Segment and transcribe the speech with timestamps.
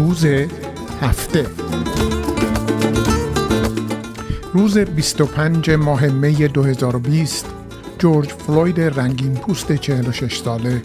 [0.00, 0.24] روز
[1.00, 1.46] هفته
[4.52, 7.46] روز 25 ماه می 2020
[7.98, 10.82] جورج فلوید رنگین پوست 46 ساله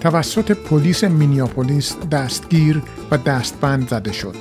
[0.00, 4.36] توسط پلیس مینیاپولیس دستگیر و دستبند زده شد.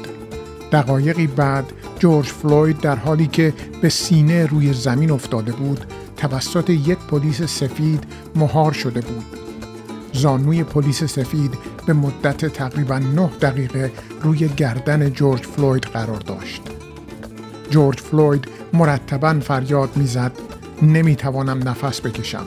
[0.72, 1.66] دقایقی بعد
[2.00, 5.86] جورج فلوید در حالی که به سینه روی زمین افتاده بود
[6.18, 8.04] توسط یک پلیس سفید
[8.36, 9.45] مهار شده بود.
[10.16, 16.62] زانوی پلیس سفید به مدت تقریبا 9 دقیقه روی گردن جورج فلوید قرار داشت.
[17.70, 20.32] جورج فلوید مرتبا فریاد می‌زد
[20.82, 22.46] نمی‌توانم نفس بکشم.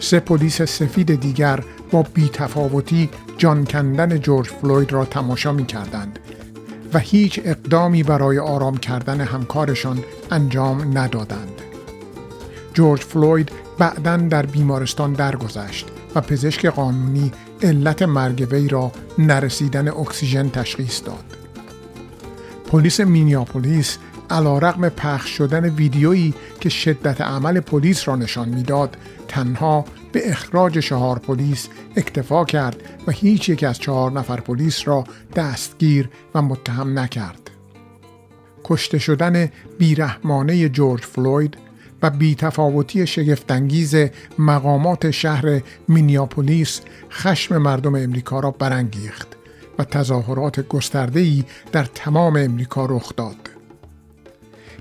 [0.00, 6.18] سه پلیس سفید دیگر با بیتفاوتی جان کندن جورج فلوید را تماشا می کردند
[6.94, 9.98] و هیچ اقدامی برای آرام کردن همکارشان
[10.30, 11.60] انجام ندادند.
[12.74, 17.32] جورج فلوید بعدا در بیمارستان درگذشت و پزشک قانونی
[17.62, 21.24] علت مرگ وی را نرسیدن اکسیژن تشخیص داد.
[22.68, 23.98] پلیس مینیاپولیس
[24.30, 28.96] رقم پخش شدن ویدیویی که شدت عمل پلیس را نشان می‌داد
[29.28, 35.04] تنها به اخراج چهار پلیس اکتفا کرد و هیچ یک از چهار نفر پلیس را
[35.36, 37.50] دستگیر و متهم نکرد.
[38.64, 39.48] کشته شدن
[39.78, 41.56] بیرحمانه جورج فلوید
[42.04, 43.94] و بیتفاوتی شگفتانگیز
[44.38, 49.36] مقامات شهر مینیاپولیس خشم مردم امریکا را برانگیخت
[49.78, 53.36] و تظاهرات گسترده‌ای در تمام امریکا رخ داد.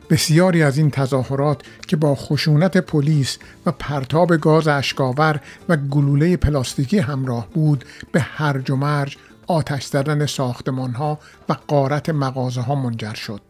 [0.10, 7.00] بسیاری از این تظاهرات که با خشونت پلیس و پرتاب گاز اشکاور و گلوله پلاستیکی
[7.00, 13.14] همراه بود به هرج و مرج آتش زدن ساختمان ها و قارت مغازه ها منجر
[13.14, 13.42] شد.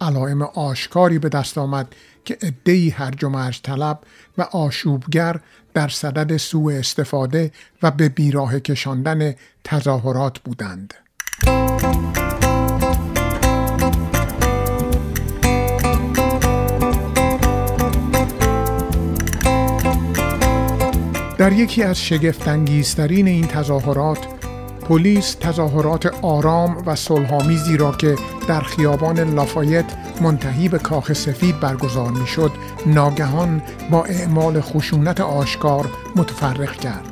[0.00, 4.00] علائم آشکاری به دست آمد که ادهی هرج و مرج طلب
[4.38, 5.40] و آشوبگر
[5.74, 10.94] در صدد سوء استفاده و به بیراه کشاندن تظاهرات بودند.
[21.38, 24.18] در یکی از شگفتانگیزترین این تظاهرات
[24.88, 28.16] پلیس تظاهرات آرام و صلحآمیزی را که
[28.48, 29.84] در خیابان لافایت
[30.20, 32.52] منتهی به کاخ سفید برگزار می‌شد
[32.86, 37.06] ناگهان با اعمال خشونت آشکار متفرق کرد.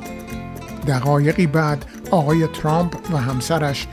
[0.87, 3.87] دقایقی بعد آقای ترامپ و همسرش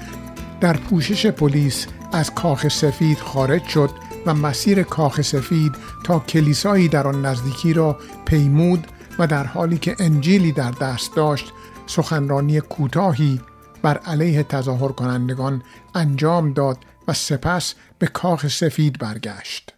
[0.61, 3.91] در پوشش پلیس از کاخ سفید خارج شد
[4.27, 5.73] و مسیر کاخ سفید
[6.05, 8.87] تا کلیسایی در آن نزدیکی را پیمود
[9.19, 11.53] و در حالی که انجیلی در دست داشت
[11.87, 13.41] سخنرانی کوتاهی
[13.85, 15.63] بر علیه تظاهر کنندگان
[15.95, 16.79] انجام داد
[17.09, 19.73] و سپس به کاخ سفید برگشت.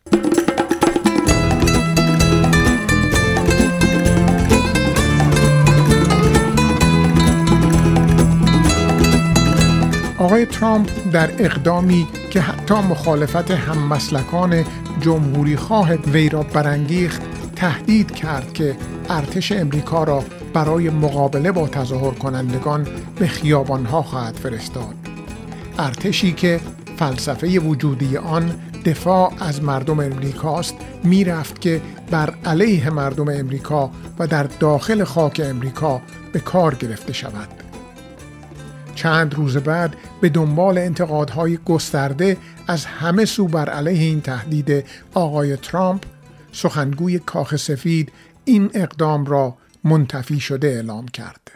[10.18, 14.64] آقای ترامپ در اقدامی که حتی مخالفت هممسلکان
[15.00, 17.22] جمهوری خواه وی را برانگیخت
[17.56, 18.76] تهدید کرد که
[19.10, 20.24] ارتش امریکا را
[20.56, 22.86] برای مقابله با تظاهر کنندگان
[23.18, 24.94] به خیابانها خواهد فرستاد.
[25.78, 26.60] ارتشی که
[26.96, 30.74] فلسفه وجودی آن دفاع از مردم امریکاست
[31.04, 31.80] می‌رفت که
[32.10, 36.00] بر علیه مردم امریکا و در داخل خاک امریکا
[36.32, 37.48] به کار گرفته شود.
[38.94, 42.36] چند روز بعد به دنبال انتقادهای گسترده
[42.66, 44.84] از همه سو بر علیه این تهدید
[45.14, 46.02] آقای ترامپ
[46.52, 48.12] سخنگوی کاخ سفید
[48.44, 49.56] این اقدام را
[49.86, 51.50] منتفی شده اعلام کرد.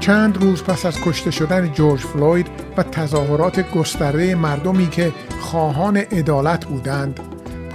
[0.00, 6.64] چند روز پس از کشته شدن جورج فلوید و تظاهرات گسترده مردمی که خواهان عدالت
[6.64, 7.20] بودند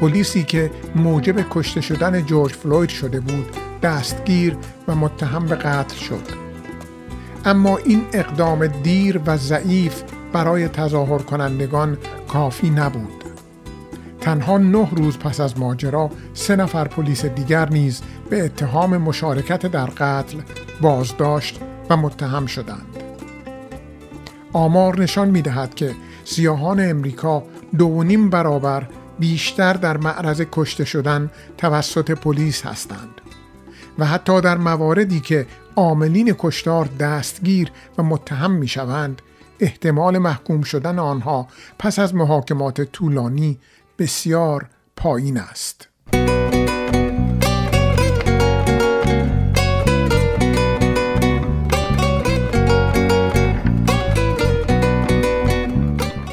[0.01, 4.57] پلیسی که موجب کشته شدن جورج فلوید شده بود دستگیر
[4.87, 6.46] و متهم به قتل شد
[7.47, 13.23] اما این اقدام دیر و ضعیف برای تظاهر کنندگان کافی نبود.
[14.21, 19.85] تنها نه روز پس از ماجرا سه نفر پلیس دیگر نیز به اتهام مشارکت در
[19.85, 20.37] قتل
[20.81, 23.03] بازداشت و متهم شدند.
[24.53, 27.43] آمار نشان می دهد که سیاهان امریکا
[27.77, 28.87] دو نیم برابر
[29.19, 33.21] بیشتر در معرض کشته شدن توسط پلیس هستند
[33.99, 35.45] و حتی در مواردی که
[35.77, 39.21] عاملین کشتار دستگیر و متهم می شوند
[39.59, 41.47] احتمال محکوم شدن آنها
[41.79, 43.59] پس از محاکمات طولانی
[43.99, 45.87] بسیار پایین است.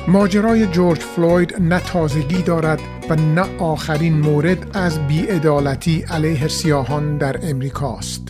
[0.08, 2.80] ماجرای جورج فلوید نه تازگی دارد
[3.10, 8.23] و نه آخرین مورد از بیعدالتی علیه سیاهان در امریکاست.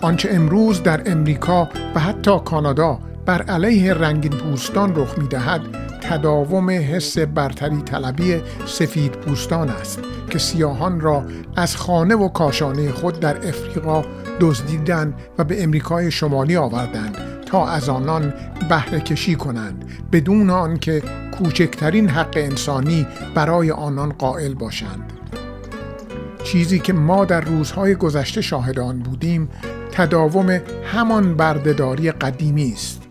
[0.00, 5.60] آنچه امروز در امریکا و حتی کانادا بر علیه رنگین پوستان رخ می دهد
[6.00, 10.00] تداوم حس برتری طلبی سفید پوستان است
[10.30, 11.24] که سیاهان را
[11.56, 14.02] از خانه و کاشانه خود در افریقا
[14.40, 17.16] دزدیدند و به امریکای شمالی آوردند
[17.46, 18.34] تا از آنان
[18.68, 21.02] بهره کشی کنند بدون آنکه
[21.38, 25.17] کوچکترین حق انسانی برای آنان قائل باشند.
[26.52, 29.48] چیزی که ما در روزهای گذشته شاهدان بودیم
[29.92, 33.02] تداوم همان بردهداری قدیمی است.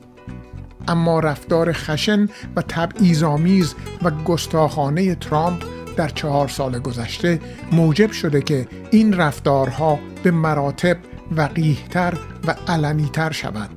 [0.87, 5.63] اما رفتار خشن و تبعیض‌آمیز و گستاخانه ترامپ
[5.97, 7.39] در چهار سال گذشته
[7.71, 10.97] موجب شده که این رفتارها به مراتب
[11.31, 12.13] وقیهتر
[12.47, 13.76] و علنیتر شود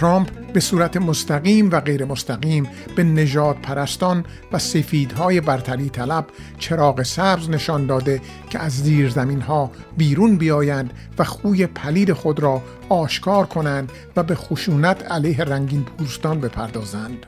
[0.00, 6.26] ترامپ به صورت مستقیم و غیر مستقیم به نجات پرستان و سفیدهای برتری طلب
[6.58, 8.20] چراغ سبز نشان داده
[8.50, 14.22] که از زیر زمین ها بیرون بیایند و خوی پلید خود را آشکار کنند و
[14.22, 17.26] به خشونت علیه رنگین پوستان بپردازند.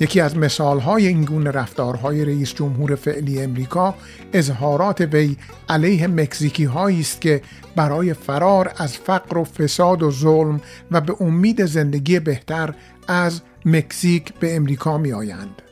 [0.00, 3.94] یکی از مثالهای این گونه رفتارهای رئیس جمهور فعلی امریکا
[4.32, 5.36] اظهارات وی
[5.68, 7.42] علیه مکزیکی هایی است که
[7.76, 10.60] برای فرار از فقر و فساد و ظلم
[10.90, 12.74] و به امید زندگی بهتر
[13.08, 15.62] از مکزیک به امریکا می آیند.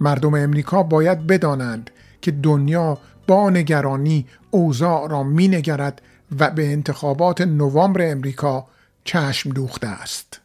[0.00, 1.90] مردم امریکا باید بدانند
[2.20, 6.02] که دنیا با نگرانی اوضاع را می نگرد
[6.38, 8.66] و به انتخابات نوامبر امریکا
[9.04, 10.43] چشم دوخته است.